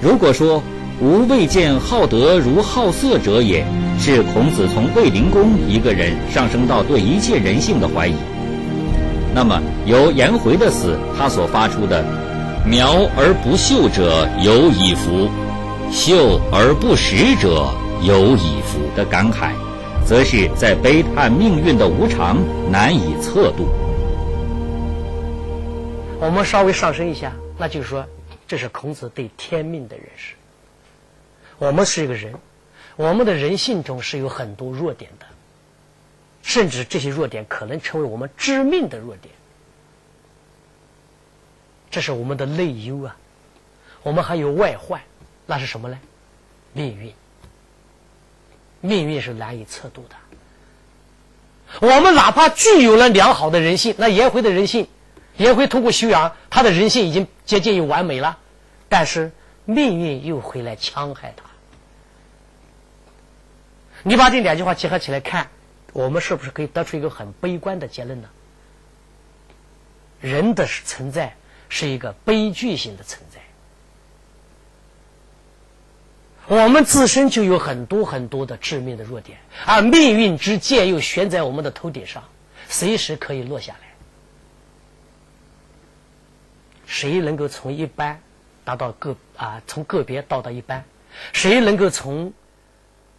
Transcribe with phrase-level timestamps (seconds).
[0.00, 0.62] 如果说
[1.00, 3.64] “吾未见好德如好色者也”，
[3.98, 8.14] 是孔子从卫灵公一个人上升到对一切人性的怀疑，
[9.34, 12.04] 那么由颜回的死，他所发出的
[12.64, 15.28] “苗而不秀者有以夫，
[15.90, 17.66] 秀而不实者
[18.02, 19.52] 有以夫”的感慨，
[20.04, 22.36] 则是在悲叹命运的无常，
[22.70, 23.66] 难以测度。
[26.20, 28.04] 我们稍微上升一下，那就是说，
[28.48, 30.34] 这是孔子对天命的认识。
[31.58, 32.34] 我们是一个人，
[32.96, 35.26] 我们的人性中是有很多弱点的，
[36.42, 39.34] 甚至这些弱点可能成为我们致命的弱点。
[41.90, 43.16] 这是我们的内忧啊，
[44.02, 45.00] 我们还有外患，
[45.46, 45.98] 那是什么呢？
[46.74, 47.12] 命运，
[48.82, 50.16] 命运是难以测度的。
[51.80, 54.86] 我们哪怕具有了良好的人性，那颜回的人性。
[55.38, 58.38] 颜回通过修养，他的人性已经接近于完美了，
[58.88, 59.32] 但是
[59.64, 61.44] 命运又会来戕害他。
[64.02, 65.48] 你把这两句话结合起来看，
[65.92, 68.28] 我们是不是可以得出一个很悲观的结论呢？
[70.20, 71.34] 人的存在
[71.68, 73.40] 是一个悲剧性的存在，
[76.46, 82.24] 我们自身就有很多很多的致命的弱点，而命运之剑又悬在我们的头顶上，
[82.68, 83.80] 随时可以落下来。
[86.86, 88.20] 谁能够从一般
[88.66, 89.62] 达到个啊？
[89.68, 90.84] 从个别到达一般？
[91.32, 92.34] 谁能够从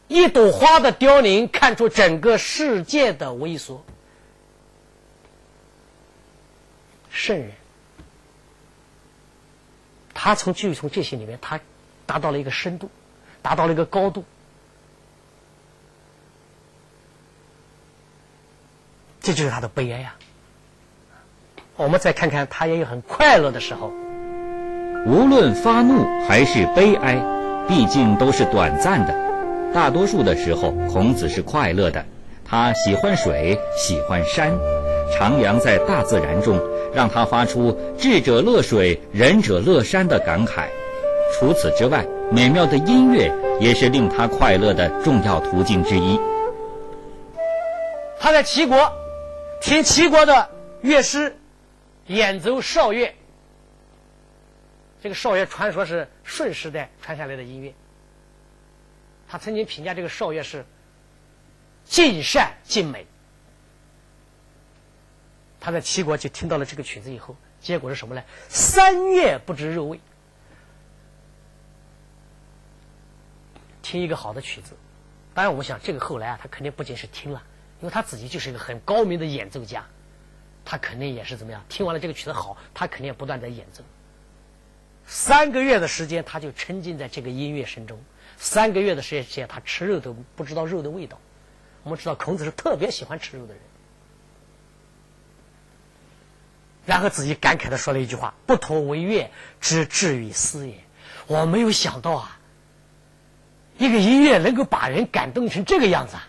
[0.09, 3.83] 一朵花的凋零看出整个世界的萎缩？
[7.09, 7.51] 圣人，
[10.13, 11.61] 他从就从这些里面，他
[12.05, 12.89] 达到了一个深度，
[13.41, 14.25] 达到了一个高度。
[19.21, 20.15] 这就是他的悲哀呀。
[21.77, 23.93] 我们再看看，他也有很快乐的时候。
[25.07, 27.17] 无论发怒还是悲哀，
[27.65, 29.15] 毕竟都是短暂的。
[29.73, 32.03] 大多数的时候，孔子是快乐的。
[32.43, 34.51] 他喜欢水，喜欢山，
[35.17, 36.59] 徜徉在大自然中，
[36.93, 40.65] 让他发出“智者乐水，仁者乐山”的感慨。
[41.39, 46.19] 除此之外，美妙的音乐也是令他快乐的重要途径之一。
[48.19, 48.91] 他在齐国
[49.61, 50.49] 听齐国的
[50.81, 51.33] 乐师。
[52.07, 53.13] 演奏韶乐，
[55.01, 57.73] 这个韶乐传说是舜时代传下来的音乐。
[59.27, 60.65] 他曾经评价这个韶乐是
[61.85, 63.05] 尽善尽美。
[65.59, 68.23] 他在齐国就听到了这个曲子以后，结果是什么呢？
[68.47, 69.99] 三月不知肉味。
[73.81, 74.73] 听一个好的曲子，
[75.33, 77.43] 当然我们想，这个后来啊，他肯定不仅是听了，
[77.81, 79.85] 因为他自己就是一个很高明的演奏家。
[80.63, 81.63] 他肯定也是怎么样？
[81.69, 83.83] 听完了这个曲子好，他肯定也不断在演奏。
[85.07, 87.97] 三个月的时间，他就沉浸在这个音乐声中。
[88.37, 91.17] 三个月的时间，他吃肉都不知道肉的味道。
[91.83, 93.61] 我们知道孔子是特别喜欢吃肉的人。
[96.85, 100.75] 然后自己感慨的说了一句话：“不同为乐之至于斯也。”
[101.27, 102.39] 我没有想到啊，
[103.77, 106.27] 一个音乐能够把人感动成这个样子啊！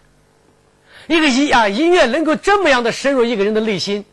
[1.09, 4.05] 一个音啊，音乐能够这么样的深入一个人的内心。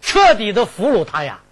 [0.00, 1.42] 彻底的俘虏他呀！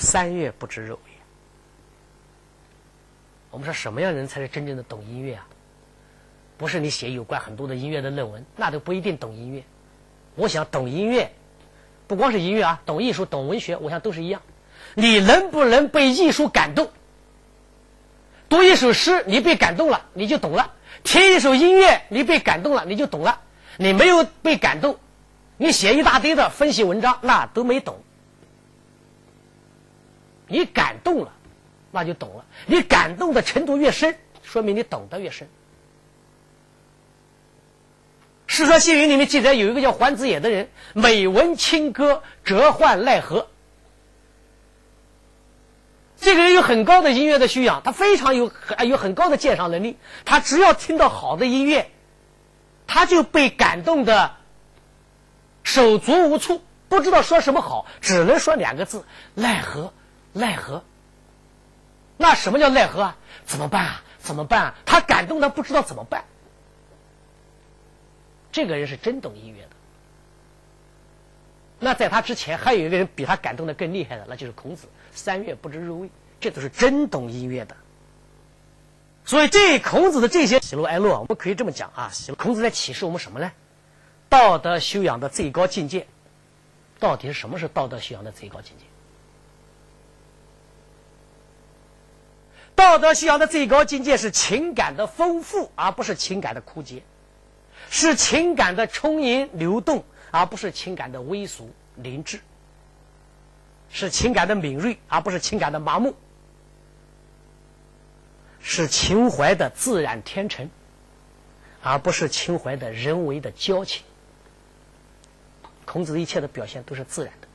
[0.00, 1.12] 三月不知肉也。
[3.50, 5.46] 我们说什么样人才是真正的懂音乐啊？
[6.56, 9.62] 不是你写有关很多的音乐的论文，那都不一定懂音乐。
[10.36, 11.30] 我想懂音乐，
[12.06, 14.40] 不光是音乐啊，懂艺术、懂文学，我想都是一样。
[14.94, 16.90] 你能不能被艺术感动？
[18.48, 20.74] 读一首诗，你被感动了，你就懂了；
[21.04, 23.40] 听一首音乐，你被感动了，你就懂了。
[23.76, 24.98] 你没有被感动。
[25.56, 28.02] 你写一大堆的分析文章，那都没懂。
[30.50, 31.32] 你感动了，
[31.90, 32.44] 那就懂了。
[32.66, 35.48] 你感动的程度越深，说明你懂得越深。
[38.52, 43.48] 《世说新语》里面记载，有一个叫桓子野的人，每闻清歌，折换奈何。
[46.20, 48.52] 这个人有很高的音乐的修养，他非常有
[48.86, 49.96] 有很高的鉴赏能力。
[50.24, 51.90] 他只要听到好的音乐，
[52.86, 54.36] 他就被感动的。
[55.62, 59.04] 手足无措，不知道说什么好，只能说两个字：
[59.34, 59.92] 奈何，
[60.32, 60.84] 奈何。
[62.16, 63.16] 那什么叫奈何啊？
[63.46, 64.02] 怎么办啊？
[64.18, 64.74] 怎么办啊？
[64.84, 66.24] 他感动的不知道怎么办。
[68.52, 69.70] 这个人是真懂音乐的。
[71.78, 74.88] 那在他之前，还有一个人比他感动的更厉害的，那就是孔子。
[75.12, 76.10] 三月不知肉味，
[76.40, 77.76] 这都是真懂音乐的。
[79.24, 83.50] 所以，这孔子的这些喜怒哀乐，我们可以这么讲啊：孔子在启示我们什么呢？
[84.28, 86.06] 道德修养的最高境界，
[86.98, 88.84] 到底是什么是道德修养的最高境界？
[92.80, 97.02] 道德修养的最高境界是情感的丰富，而不是情感的枯竭；
[97.90, 102.38] 是情感的充盈流动，而不是情感的微俗凝滞；
[103.90, 106.12] 是情感的敏锐，而不是情感的麻木；
[108.60, 110.70] 是情怀的自然天成，
[111.82, 114.02] 而不是情怀的人为的矫情。
[115.84, 117.48] 孔子一切的表现都是自然的。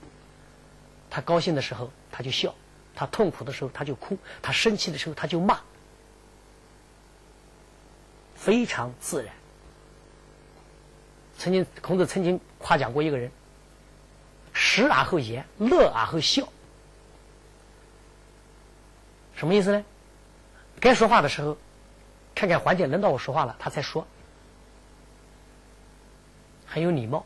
[1.09, 2.53] 他高兴的时候他就笑，
[2.95, 5.59] 他痛苦的时候他就哭，他生气的时候他就骂，
[8.35, 9.33] 非常自然。
[11.37, 13.29] 曾经孔子曾经夸奖过一个人：
[14.53, 16.47] 时而后言，乐而后笑。
[19.35, 19.83] 什么意思呢？
[20.79, 21.57] 该说话的时候，
[22.33, 24.07] 看看环境轮到我说话了，他才说，
[26.65, 27.25] 很有礼貌。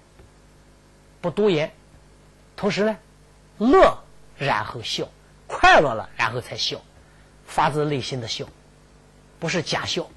[1.22, 1.72] 不多言，
[2.56, 2.98] 同时呢，
[3.60, 4.04] 乐
[4.38, 5.07] 然后笑，
[5.50, 6.80] 快乐了然后才笑，
[7.46, 8.48] 发自内心的笑，
[9.40, 10.07] 不是假笑，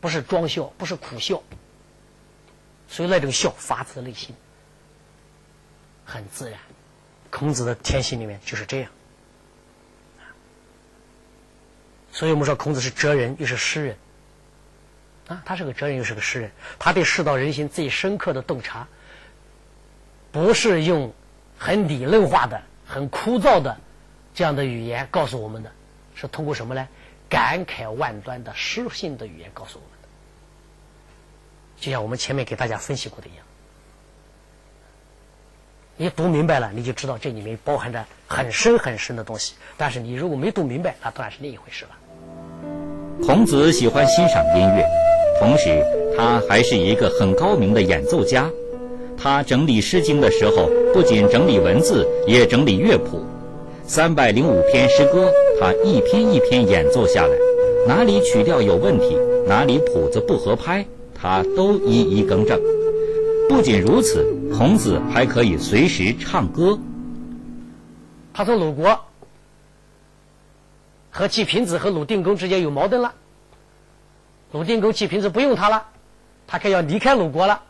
[0.00, 1.42] 不是装笑，不是苦笑，
[2.88, 4.34] 所以那种笑发自内心，
[6.04, 6.58] 很自然。
[7.28, 8.90] 孔子的天性里面就是这样，
[12.12, 13.96] 所以我们说孔子是哲人又是诗人，
[15.26, 18.86] 啊，他是个哲人又是个诗人，他对世道人心最深刻的洞察。
[20.32, 21.12] 不是用
[21.58, 23.80] 很理论化的、很枯燥的
[24.34, 25.70] 这样的语言告诉我们的，
[26.14, 26.88] 是通过什么呢？
[27.28, 30.08] 感慨万端的诗性的语言告诉我们的。
[31.80, 33.44] 就像我们前面给大家分析过的一样，
[35.96, 39.54] 你读明白了，你就知道这里面包含着很深很深的东西。
[39.76, 41.90] 但是你如果没读明白，那当然是另一回事了。
[43.24, 44.84] 孔子喜欢欣赏音乐，
[45.38, 45.84] 同时
[46.16, 48.50] 他还是一个很高明的演奏家。
[49.16, 53.22] 他整理《诗经》的时候，不仅整理文字，也整理乐谱。
[53.92, 57.36] 三百零五篇诗歌，他一篇一篇演奏下来，
[57.88, 62.56] 哪里曲调有问题，哪里谱子不合拍，他都一一更正。
[63.48, 64.24] 不仅如此，
[64.56, 66.78] 孔子还可以随时唱歌。
[68.32, 69.06] 他说鲁国
[71.10, 73.12] 和季平子和鲁定公之间有矛盾了，
[74.52, 75.88] 鲁定公季平子不用他了，
[76.46, 77.60] 他可要离开鲁国了。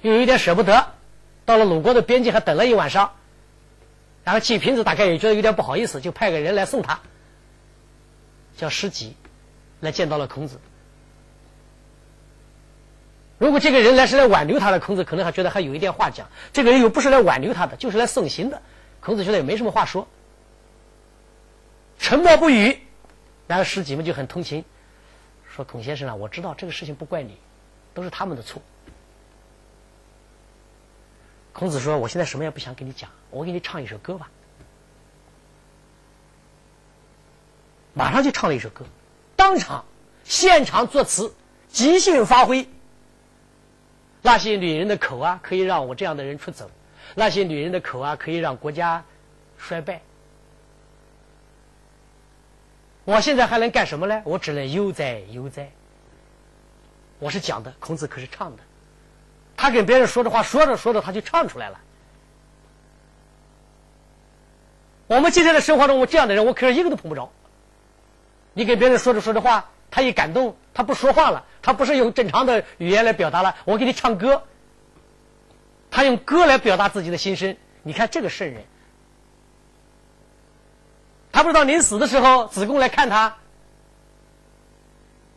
[0.00, 0.86] 又有点舍不得，
[1.44, 3.10] 到了鲁国的边境还等了一晚上，
[4.28, 7.00] 然后季平子大概也觉得有点不好意思，就派个人来送他，
[8.58, 9.16] 叫师己，
[9.80, 10.60] 来见到了孔子。
[13.38, 16.28] 如果这个人来是来挽留他的，孔子可能还觉得还有一点话讲。
[16.52, 18.60] 这个人又不是来挽留他的，就是来送行的，
[19.00, 20.06] 孔子觉得也没什么话说，
[21.98, 22.78] 沉默不语。
[23.46, 24.62] 然后师己们就很同情，
[25.56, 27.38] 说：“孔先生啊，我知道这个事情不怪你，
[27.94, 28.60] 都是他们的错。”
[31.58, 34.30] 孔子说：“我现在什么也不想跟你讲，我给你唱一首歌吧。”
[37.94, 38.84] 马上就唱了一首歌，
[39.34, 39.84] 当场
[40.22, 41.34] 现场作词，
[41.66, 42.68] 即兴发挥。
[44.22, 46.66] 那些女人的口啊，可以让我这样的人出走；
[47.16, 49.04] 那些女人的口啊，可以让国家
[49.56, 50.02] 衰败。
[53.04, 54.22] 我现在还能干什么呢？
[54.26, 55.72] 我只能悠哉悠哉。
[57.18, 58.62] 我是讲的，孔子可是唱的。
[59.58, 61.80] 他跟别人说的话，说着说着他就唱出来了。
[65.08, 67.32] 我们今天的生活中，我这样的人，我可是一个都碰不着。
[68.52, 74.44] 你跟别人说着说着话，他一感动，他不说话了，他不是用正常的语言来表达了，我给你唱歌，
[75.90, 77.56] 他用歌来表达自己的心声。
[77.82, 78.62] 你看这个圣人，
[81.32, 83.38] 他不知道临死的时候，子贡来看他，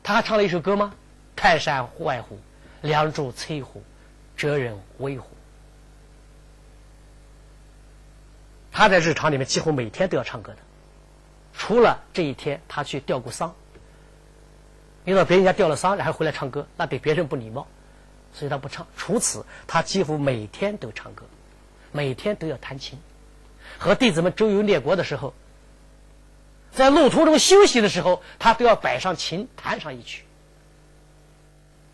[0.03, 0.93] 他还唱了一首歌吗？
[1.35, 2.37] 泰山外乎，
[2.81, 3.81] 梁柱摧乎？
[4.41, 5.27] 哲人威虎？
[8.71, 10.57] 他在日常里面几乎每天都要唱歌的，
[11.53, 13.53] 除了这一天他去吊过丧，
[15.05, 17.67] 遇到别人家吊了丧，然后回来唱歌，那对别人不礼貌，
[18.33, 18.87] 所以他不唱。
[18.97, 21.23] 除此，他几乎每天都唱歌，
[21.91, 22.97] 每天都要弹琴。
[23.77, 25.35] 和弟子们周游列国的时候，
[26.71, 30.23] 在路途中休息的时候，他都要摆上琴，弹上一曲。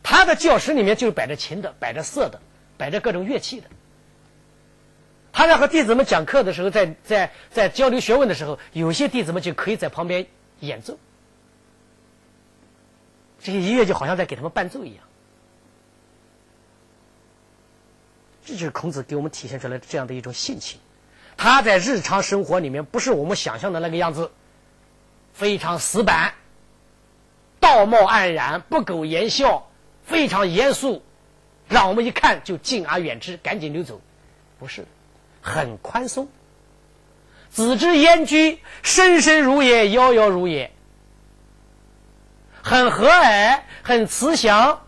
[0.10, 2.40] 他的教室里面就是摆着琴的，摆着瑟的，
[2.78, 3.68] 摆着各种乐器的。
[5.34, 10.26] 他在和弟子们讲课的时候，在在在交流学问的时候，有些弟子们就可以在旁边
[10.62, 10.98] 演奏，
[13.42, 15.04] 这些音乐就好像在给他们伴奏一样。
[18.46, 20.80] 这就是孔子给我们体现出来的这样的一种性情。
[21.36, 24.32] 他在日常生活里面不是我们想象的那个样子，
[25.34, 26.34] 非常死板，
[27.60, 29.67] 道貌岸然，不苟言笑。
[30.08, 31.04] 非常严肃，
[31.68, 34.02] 让我们一看就敬而远之，赶紧溜走。
[34.58, 34.86] 不是，
[35.42, 36.28] 很宽松，
[37.52, 40.72] 子之言居，深深如也，夭夭如也。
[42.64, 44.82] 很和蔼，很慈祥，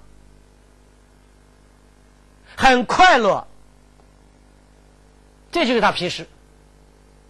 [2.55, 3.47] 很快乐。
[5.51, 6.27] 这就是他平时。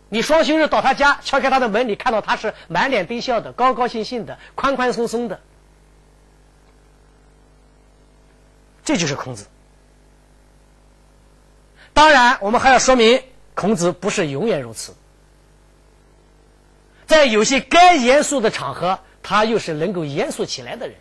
[0.10, 5.40] 你双休日到他家敲开他的门，你看到他是满脸堆笑的，高高兴兴的，宽宽松松的。
[8.90, 9.46] 这就是孔子。
[11.94, 13.22] 当然，我们还要说明，
[13.54, 14.96] 孔子不是永远如此。
[17.06, 19.00] 在有些该严肃的场合。
[19.22, 20.96] 他又是能够严肃起来的人，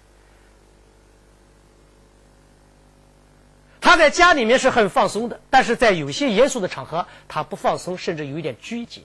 [3.80, 9.04] 他在家里面是很放松的，但是在有些严肃的场合，他不放松，甚至有一点拘谨。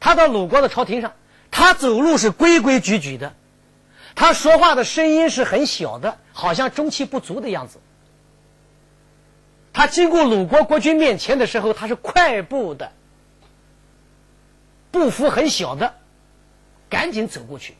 [0.00, 1.12] 他到鲁国的朝廷上，
[1.50, 3.34] 他走路是规规矩矩的，
[4.14, 7.78] 他说话的声音是很小的，好像中气不足的样子。
[9.72, 12.92] 他经过鲁国国君面前的时候，他是快步的，
[14.90, 15.94] 步幅很小的。
[16.90, 17.74] 赶紧走过去，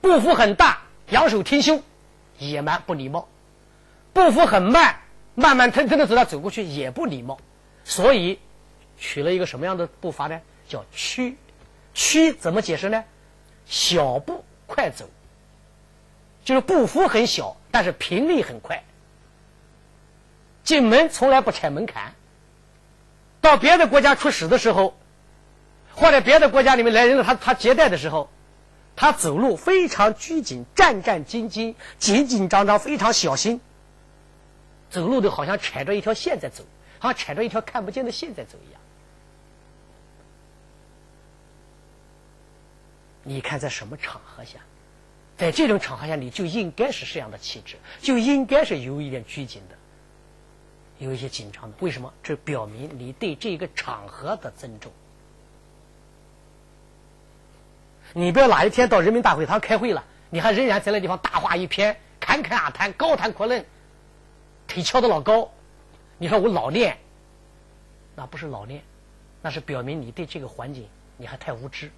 [0.00, 1.80] 步幅很大，仰首挺胸，
[2.38, 3.28] 野蛮不礼貌；
[4.12, 4.96] 步幅很慢，
[5.36, 7.38] 慢慢腾腾的走他走过去也不礼貌。
[7.84, 8.40] 所以
[8.98, 10.40] 取了一个什么样的步伐呢？
[10.68, 11.36] 叫屈。
[11.94, 13.04] 屈怎么解释呢？
[13.64, 15.08] 小步快走，
[16.44, 18.84] 就是步幅很小，但是频率很快。
[20.64, 22.14] 进门从来不踩门槛。
[23.40, 24.96] 到别的国家出使的时候。
[25.94, 28.30] 或者别的国家里面来人了，他他接待的时候，
[28.96, 33.60] 他走路非常拘谨，战战兢兢，紧紧张张，非常小心。
[34.88, 36.64] 走路都好像踩着一条线在走，
[36.98, 38.80] 好像踩着一条看不见的线在走一样。
[43.22, 44.60] 你看在什么场合下，
[45.36, 49.76] 在这种场合下，你就应该是这样的气质，就应该是有一点拘谨的，
[50.98, 51.76] 有一些紧张的。
[51.80, 52.12] 为什么？
[52.22, 54.92] 这表明你对这个场合的尊重。
[58.12, 63.64] 你不要哪一天到人民大会堂开会了，你还仍然在那地方大话一篇，侃侃而谈，高谈阔论，
[64.68, 65.50] 腿翘得老高。
[66.18, 66.98] 你说我老练，
[68.14, 68.82] 那不是老练，
[69.40, 70.86] 那是表明你对这个环境
[71.16, 71.90] 你还太无知。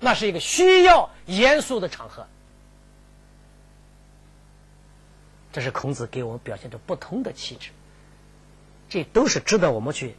[0.00, 2.26] 那是一个需要严肃的场合。
[5.52, 7.70] 这是孔子给我们表现的不同的气质，
[8.88, 10.14] 这都是值得我们去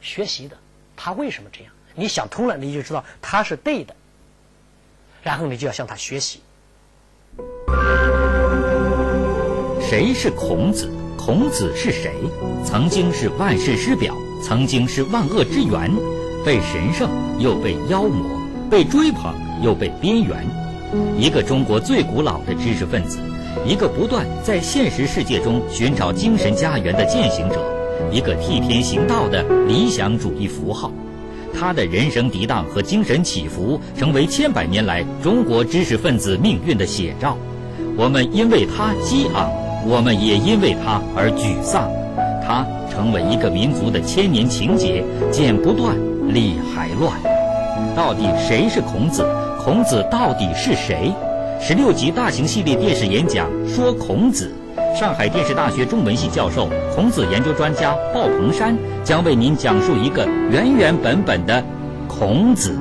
[0.00, 0.56] 学习的。
[0.96, 1.72] 他为什么这样？
[1.94, 3.96] 你想通了，你就知道他是对的。
[5.22, 6.40] 然后你就要向他学习。
[9.80, 10.88] 谁是孔子？
[11.18, 12.14] 孔子是谁？
[12.64, 15.90] 曾经是万世师表，曾经是万恶之源，
[16.44, 18.39] 被神圣又被妖魔，
[18.70, 20.46] 被追捧又被边缘。
[21.18, 23.18] 一个中国最古老的知识分子，
[23.66, 27.60] 一个不断在现实世界中寻找精神家园的践行者，
[28.10, 30.92] 一个替天行道的理想主义符号。
[31.52, 37.36] 他的人生涤荡和精神起伏，成为千百年来中国知识分子命运的写照。
[37.96, 39.50] 我们因为他激昂，
[39.84, 41.90] 我们也因为他而沮丧。
[42.46, 45.96] 他成为一个民族的千年情结，剪不断，
[46.32, 47.29] 理还乱。
[47.96, 49.26] 到底谁是孔子？
[49.62, 51.12] 孔子到底是谁？
[51.60, 54.50] 十六集大型系列电视演讲说孔子。
[54.98, 61.62] 上海电视大学中文系教授、孔子研究专家鲍鹏山将为您讲述一个原原本本的
[62.08, 62.78] 孔子。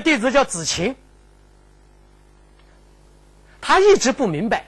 [0.00, 0.96] 弟子叫子禽，
[3.60, 4.66] 他一直不明白。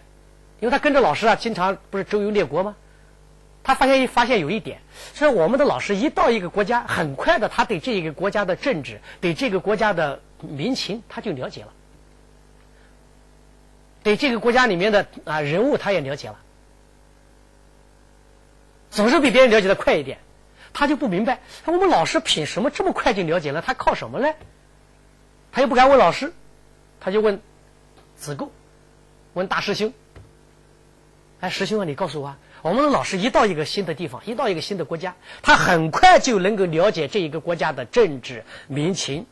[0.60, 2.76] 因为他跟着老师啊，经常不是周游列国吗？
[3.64, 4.80] 他发现发现有一点，
[5.14, 11.68] 说我们的老师一到一个国家，很快的，他对这一个国家的政治、对这个国家的民情，他就了解了；
[14.04, 16.38] 对这个国家里面的啊人物，他也了解了，
[18.90, 20.18] 总是比别人了解的快一点。
[20.72, 23.62] 他就不明白，我们老师凭什么这么快就了解了？
[23.62, 24.32] 他靠什么呢？
[25.52, 26.32] 他又不敢问老师，
[26.98, 27.40] 他就问
[28.16, 28.50] 子贡，
[29.34, 29.92] 问大师兄。
[31.40, 39.26] 哎，师兄啊，你告诉我，我们的老师一到一个新的地方，一到一个新的国家，他很快就能够了解这一个国家的政治民情，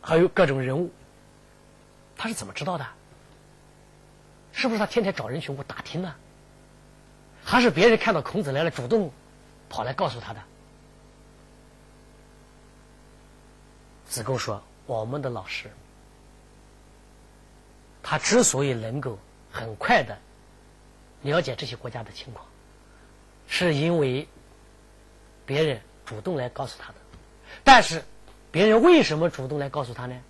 [0.00, 0.90] 还有各种人物。
[2.16, 2.86] 他是怎么知道的？
[4.52, 6.14] 是不是他天天找人去我打听呢？
[7.44, 9.12] 还是别人看到孔子来了，主动
[9.68, 10.40] 跑来告诉他的？
[14.06, 15.70] 子贡说：“我们的老师，
[18.02, 19.18] 他之所以能够
[19.50, 20.18] 很快的。”
[21.22, 22.44] 了解这些国家的情况，
[23.46, 24.26] 是因为
[25.46, 26.96] 别人主动来告诉他的。
[27.62, 28.02] 但是
[28.50, 30.20] 别人为什么主动来告诉他呢？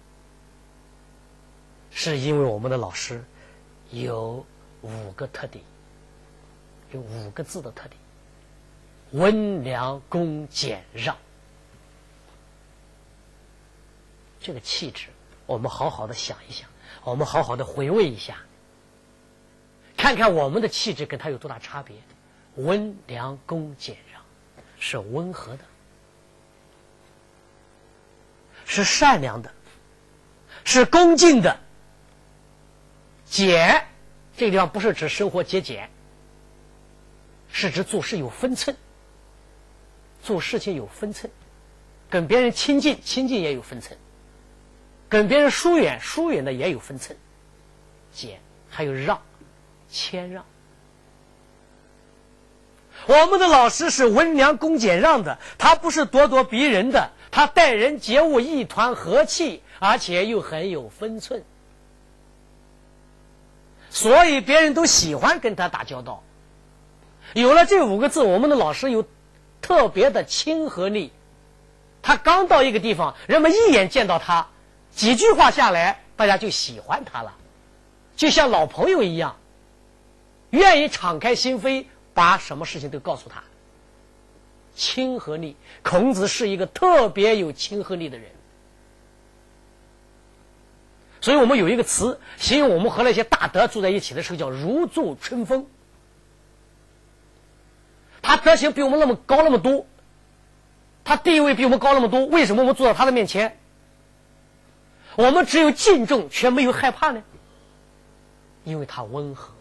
[1.90, 3.24] 是因为我们的老师
[3.90, 4.44] 有
[4.82, 5.64] 五个特点，
[6.92, 7.98] 有五个字的特点：
[9.12, 11.16] 温良恭俭让。
[14.42, 15.08] 这个气质，
[15.46, 16.68] 我们好好的想一想，
[17.04, 18.36] 我们好好的回味一下，
[19.96, 21.96] 看看我们的气质跟他有多大差别。
[22.56, 24.20] 温良恭俭让，
[24.78, 25.64] 是温和的，
[28.66, 29.50] 是善良的，
[30.64, 31.58] 是恭敬的。
[33.24, 33.86] 俭，
[34.36, 35.88] 这个地方不是指生活节俭，
[37.50, 38.76] 是指做事有分寸，
[40.22, 41.32] 做事情有分寸，
[42.10, 43.98] 跟别人亲近，亲近也有分寸。
[45.12, 47.18] 跟别人疏远，疏远的也有分寸，
[48.14, 48.40] 俭
[48.70, 49.20] 还有让，
[49.90, 50.42] 谦让。
[53.04, 61.44] 我们的老师是温良恭俭让的，他不是咄咄逼人的，他待人接物一团和气，而且又很有分寸，
[63.90, 66.22] 所以别人都喜欢跟他打交道。
[67.34, 69.04] 有了这五个字，我们的老师有
[69.60, 71.12] 特别的亲和力。
[72.00, 74.48] 他刚到一个地方，人们一眼见到他。
[74.94, 77.34] 几句话下来，大家就喜欢他了，
[78.16, 79.36] 就像老朋友一样，
[80.50, 83.42] 愿意敞开心扉，把什么事情都告诉他。
[84.74, 88.30] 亲和力，孔子是一个特别有亲和力的人，
[91.20, 95.66] 所以我们有一个词形容我们和那些大德住在一起的时候，叫如坐春风。
[98.22, 99.86] 他德行比我们那么高那么多，
[101.04, 103.58] 他地位比我们高那么多，为什么我们坐在他的面前？
[105.16, 107.22] 我们只有敬重，却没有害怕呢，
[108.64, 109.52] 因为他温和，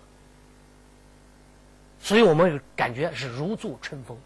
[1.99, 4.17] 所以我们感觉是如坐春风。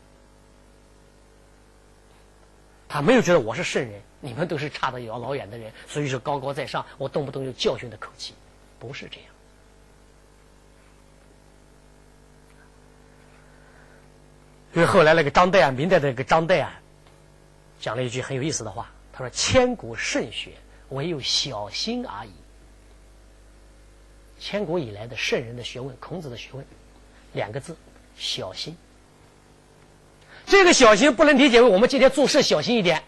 [2.88, 8.34] 他没有觉得我是圣人，你们都是差得遥老远的人，所以说高高在上，我动不动就教训的口气，
[8.78, 9.30] 不是这样。
[14.74, 16.80] 因为后来那个张岱啊，明代的那个张岱啊，
[17.80, 20.52] 讲了一句很有意思的话，他说：“千古圣学。”
[20.90, 22.32] 唯有小心而已。
[24.40, 26.66] 千古以来的圣人的学问，孔子的学问，
[27.34, 27.76] 两个字：
[28.18, 28.76] 小心。
[30.46, 33.04] 这个小心不能理解为我们今天做事小心一点，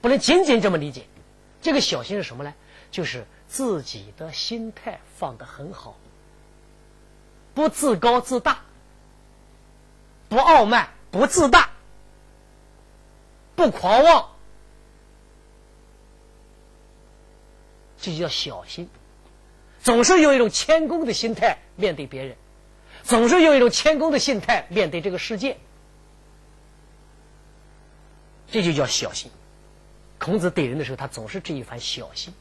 [0.00, 1.04] 不能仅仅这么理解。
[1.60, 2.54] 这个小心是什么呢？
[2.90, 5.96] 就是自己的心态放得很好，
[7.52, 8.60] 不自高自大，
[10.28, 11.70] 不傲慢，不自大，
[13.56, 14.28] 不狂妄。
[18.04, 18.86] 这就叫小心，
[19.82, 22.36] 总是用一种谦恭的心态面对别人，
[23.02, 25.56] 总是用一种谦恭的心态面对这个世界，
[28.50, 29.30] 这就叫小心。
[30.18, 32.34] 孔子对人的时候，他总是这一番小心，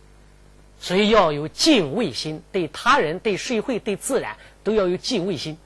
[0.81, 5.57] 所以要有敬畏心，对他人、对社会、对自然都要有敬畏心。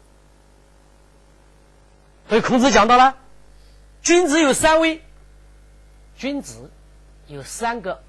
[2.30, 3.18] 所以孔子讲到了，
[4.04, 5.02] 君子有三威，
[6.16, 6.70] 君子
[7.26, 8.04] 有三个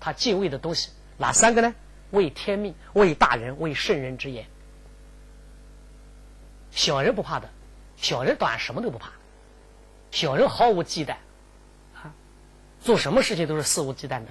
[0.00, 0.90] 他敬畏的东西。
[1.20, 1.74] 哪三个呢？
[2.12, 4.46] 为天命，为大人，为圣人之言。
[6.70, 7.48] 小人不怕的，
[7.96, 9.10] 小人短什么都不怕，
[10.10, 11.12] 小人毫无忌惮，
[11.94, 12.10] 啊，
[12.80, 14.28] 做什么事情都是肆无忌惮的。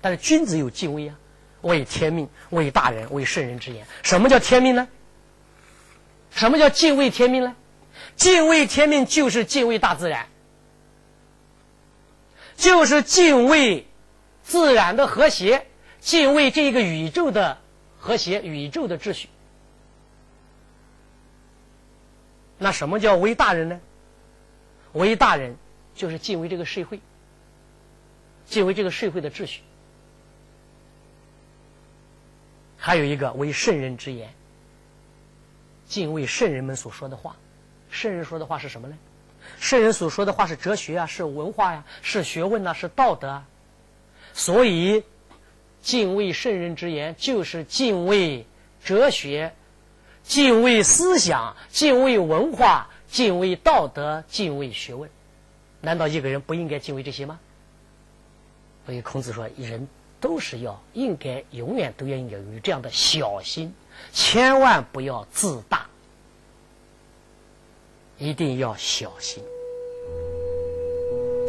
[0.00, 1.16] 但是君子有敬畏啊，
[1.62, 3.86] 为天命，为大人，为圣人之言。
[4.02, 4.88] 什么叫天命呢？
[6.32, 7.54] 什么叫敬畏天命呢？
[8.16, 10.26] 敬畏天命就是敬畏大自然，
[12.56, 13.86] 就是敬畏。
[14.50, 15.64] 自然的和谐，
[16.00, 17.58] 敬畏这个宇宙的
[18.00, 19.28] 和谐，宇宙的秩序。
[22.58, 23.80] 那什么叫为大人呢？
[24.92, 25.56] 为大人
[25.94, 26.98] 就是敬畏这个社会，
[28.44, 29.62] 敬畏这个社会的秩序。
[32.76, 34.34] 还有一个为圣人之言，
[35.86, 37.36] 敬畏圣人们所说的话。
[37.88, 38.98] 圣人说的话是什么呢？
[39.60, 43.46] 圣人所说的话是哲学啊，是文化呀，是学问呐，是道德啊。
[44.34, 45.02] 所以，
[45.82, 48.46] 敬畏圣人之言，就是敬畏
[48.84, 49.54] 哲学，
[50.22, 55.10] 敬畏思想，敬畏文化，敬畏道德，敬畏学问。
[55.80, 57.40] 难道一个人不应该敬畏这些吗？
[58.86, 59.88] 所以孔子说，人
[60.20, 63.74] 都是要应该永远都要应该有这样的小心，
[64.12, 65.86] 千万不要自大，
[68.18, 69.42] 一定要小心。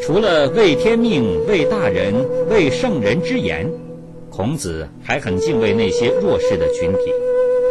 [0.01, 2.13] 除了为天命、为大人、
[2.49, 3.71] 为圣人之言，
[4.31, 7.13] 孔子还很敬畏那些弱势的群体，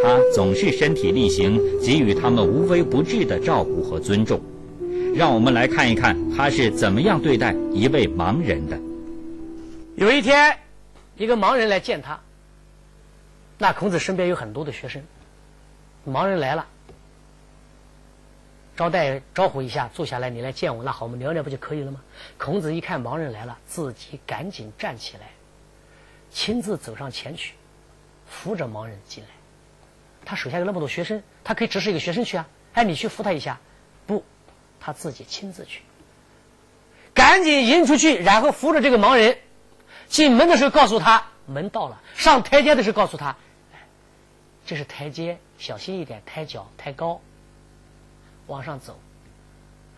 [0.00, 4.40] 他总是身体力行，给予他们无微不至的照顾和尊重。
[5.12, 8.78] 让我们来看一看他是怎么样对待一位盲人的。
[9.96, 10.56] 有一天，
[11.16, 12.20] 一个盲人来见他。
[13.58, 15.02] 那孔子身边有很多的学生，
[16.08, 16.64] 盲人来了，
[18.80, 22.00] 招待招呼一下，坐下来，你来见我，那好，我们聊聊不就可以了吗？
[22.38, 25.32] 孔子一看盲人来了，自己赶紧站起来，
[26.30, 27.52] 亲自走上前去，
[28.26, 29.28] 扶着盲人进来。
[30.24, 33.60] 他手下有那么多学生，他可以指示一个学生去啊，哎，你去扶他一下，
[34.06, 34.24] 不，
[34.80, 35.82] 他自己亲自去，
[37.12, 39.36] 赶紧迎出去，然后扶着这个盲人
[40.06, 43.36] 进门的时候，告诉他门到了；上台阶的时候，告诉他。
[44.64, 47.20] 这是台阶，小心一点，抬脚抬高，
[48.50, 48.98] 往上走，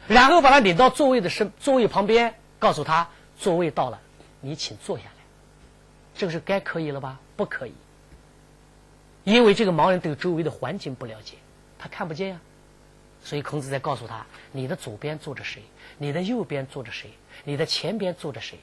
[0.07, 3.99] 然后把他领到座位的身座位旁边，告诉他座位到了，
[4.41, 5.11] 你请坐下来。
[6.15, 7.19] 这个是该可以了吧？
[7.35, 7.73] 不可以，
[9.25, 11.39] 因为这个盲人对周围的环境不了解，
[11.79, 12.41] 他看不见呀。
[13.25, 15.63] 所以孔子在告诉他：你的左边坐着谁？
[15.97, 17.11] 你的右边坐着谁？
[17.45, 18.59] 你的前边坐着谁？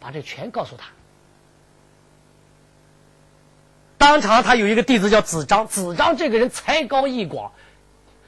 [0.00, 0.86] 把这全告诉他。
[4.04, 5.66] 当场，他有一个弟子叫子张。
[5.66, 7.52] 子张这个人才高义广，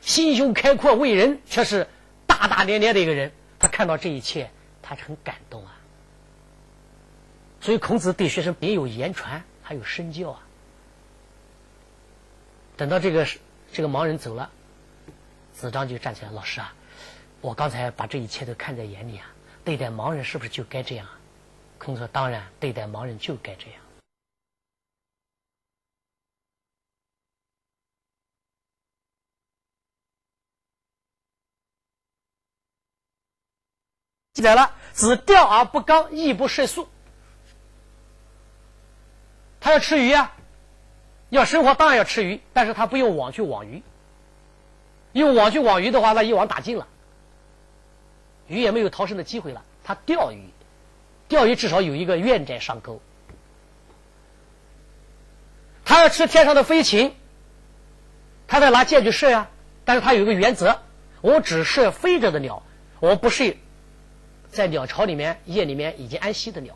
[0.00, 1.86] 心胸开阔，为人却是
[2.26, 3.30] 大大咧咧的一个人。
[3.58, 5.76] 他看到这一切，他很感动啊。
[7.60, 10.40] 所以孔子对学生别有言传，还有身教啊。
[12.78, 13.26] 等到这个
[13.70, 14.50] 这个盲人走了，
[15.52, 16.72] 子张就站起来：“老师啊，
[17.42, 19.26] 我刚才把这一切都看在眼里啊，
[19.62, 21.06] 对待盲人是不是就该这样？”
[21.76, 23.80] 孔子说：“当然，对待盲人就该这样。”
[34.36, 36.90] 记载了，子钓而不刚，亦不涉宿。
[39.60, 40.36] 他要吃鱼啊，
[41.30, 43.82] 要生活当然要吃鱼，但是他不用网去网鱼。
[45.12, 46.86] 用网去网鱼的话，那一网打尽了，
[48.46, 49.64] 鱼也没有逃生的机会了。
[49.82, 50.50] 他钓鱼，
[51.28, 53.00] 钓鱼至少有一个愿在上钩。
[55.86, 57.16] 他要吃天上的飞禽，
[58.48, 59.48] 他在拿箭去射呀，
[59.86, 60.78] 但是他有一个原则：
[61.22, 62.62] 我只射飞着的鸟，
[63.00, 63.56] 我不射。
[64.56, 66.74] 在鸟巢里面，夜里面已经安息的鸟，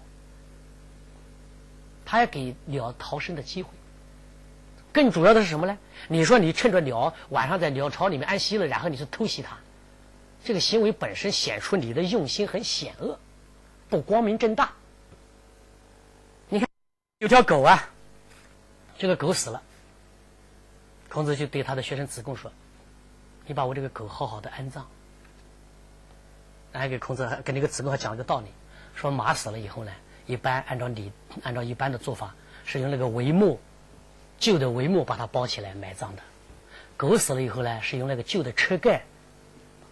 [2.05, 3.71] 他要给鸟逃生的机会。
[4.93, 5.79] 更主要的是什么呢？
[6.09, 9.57] 你说你趁着鸟晚上在鸟巢里面安息了，然后你去偷袭它，
[10.45, 13.19] 这个行为本身显出你的用心很险恶，
[13.89, 14.73] 不光明正大。
[16.51, 16.69] 你看，
[17.21, 17.89] 有条狗啊，
[18.99, 19.63] 这个狗死了，
[21.09, 22.53] 孔子就对他的学生子贡说
[23.47, 24.87] ：“你把我这个狗好好的安葬。”
[26.73, 28.47] 还给孔子跟那个子贡还讲了个道理，
[28.95, 29.93] 说马死了以后呢，
[30.27, 31.11] 一般按照礼，
[31.43, 33.59] 按照一般的做法，是用那个帷幕，
[34.39, 36.23] 旧的帷幕把它包起来埋葬的；
[36.97, 39.03] 狗死了以后呢，是用那个旧的车盖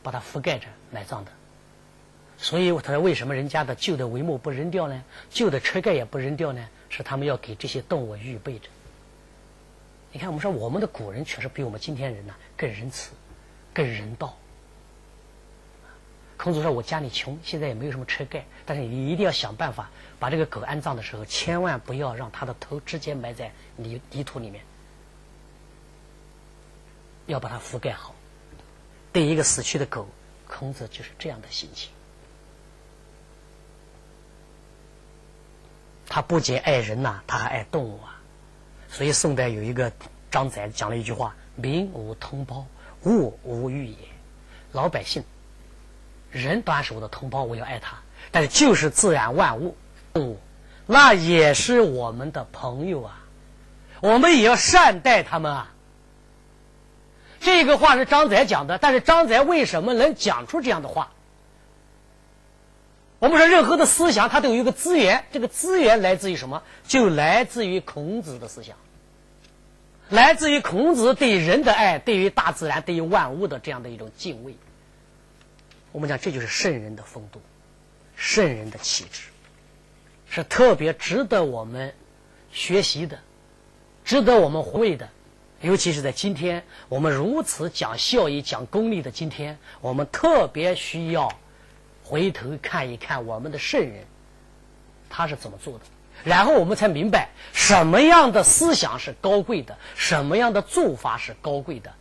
[0.02, 1.32] 把它覆盖着埋葬的。
[2.38, 5.02] 所以他说，为什么人家的旧的帷幕不扔掉呢？
[5.28, 6.64] 旧的车盖也不扔掉呢？
[6.88, 8.68] 是他们要给这些动物预备着。
[10.12, 13.10] 你看，我们说我们的古人确实比我们今天人呢更仁慈，
[13.74, 14.38] 更人道。
[16.38, 24.62] 孔子说：“我家里穷，现在也没有什么车盖，但是你一定要想办法把这个狗安葬的时候，千万不要让它的头直接埋在泥泥土里面，
[27.26, 28.14] 要把它覆盖好。
[29.12, 30.08] 对一个死去的狗，
[30.46, 31.90] 孔子就是这样的心情。
[36.06, 38.22] 他不仅爱人呐，他还爱动物啊。
[38.88, 39.92] 所以宋代有一个
[40.30, 42.64] 张载讲了一句话：‘民无同胞，
[43.04, 43.96] 物无欲也。’
[44.70, 45.24] 老百姓。”
[46.30, 47.98] 人当然是我的同胞，我要爱他。
[48.30, 49.76] 但是就是自然万物，
[50.12, 50.40] 动物，
[50.86, 53.20] 那也是我们的朋友啊，
[54.00, 55.72] 我们也要善待他们啊。
[57.40, 61.12] 这个话是张载讲的，但是张载为什么能讲出这样的话？
[63.20, 66.62] 我们说任何的思想，它都有一个资源，这个资源来自于什么？
[66.86, 68.76] 就来自于孔子的思想，
[70.08, 74.54] 来自于孔子对人的爱，对于大自然、对于万物的这样的一种敬畏。
[75.92, 77.40] 我们讲，这就是圣人的风度，
[78.16, 79.28] 圣人的气质，
[80.28, 81.94] 是特别值得我们
[82.52, 83.18] 学习的，
[84.04, 85.08] 值得我们回味的。
[85.60, 91.28] 尤其是在今天我们如此讲孝义、讲功利的今天，我们特别需要
[92.04, 94.04] 回头看一看我们的圣人
[95.10, 95.84] 他是怎么做的，
[96.22, 101.92] 然后我们才明白什么样的思想是高贵的，什么样的做法是高贵的，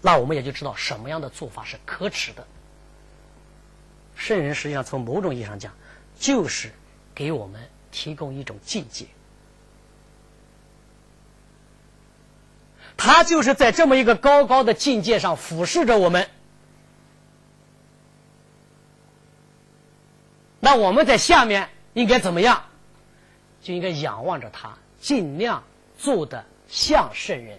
[0.00, 2.46] 那我们也就知道什么样的做法是可耻的。
[4.20, 5.72] 圣人实际上从某种意义上讲，
[6.14, 6.70] 就是
[7.14, 7.58] 给我们
[7.90, 9.06] 提供一种境界。
[12.98, 16.28] 他就是在这么一个高高的境界上俯视着我们。
[20.60, 22.62] 那我们在下面应该怎么样？
[23.62, 25.64] 就应该仰望着他，尽量
[25.98, 27.58] 做的像圣人，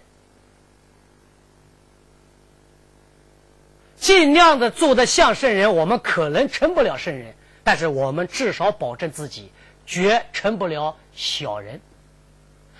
[4.02, 5.76] 尽量的做的像圣人。
[5.76, 9.52] 我们可能成不了圣人，但是我们至少保证自己
[9.86, 11.80] 绝成不了小人，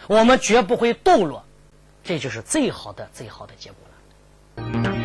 [0.08, 1.46] 我们绝不会堕落，
[2.04, 3.78] 这就是最好的、最好的结果
[4.66, 5.01] 了。